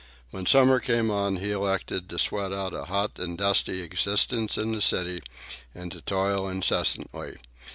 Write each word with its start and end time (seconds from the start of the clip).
When 0.31 0.47
summer 0.47 0.79
came 0.79 1.11
on, 1.11 1.35
he 1.35 1.51
elected 1.51 2.09
to 2.09 2.17
sweat 2.17 2.51
out 2.51 2.73
a 2.73 2.85
hot 2.85 3.19
and 3.19 3.37
dusty 3.37 3.83
existence 3.83 4.57
in 4.57 4.71
the 4.71 4.81
city 4.81 5.19
and 5.75 5.91
to 5.91 6.01
toil 6.01 6.49
incessantly. 6.49 7.37